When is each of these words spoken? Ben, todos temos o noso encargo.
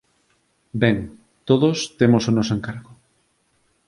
Ben, 0.81 0.97
todos 1.49 1.77
temos 1.99 2.23
o 2.29 2.35
noso 2.37 2.53
encargo. 2.57 2.91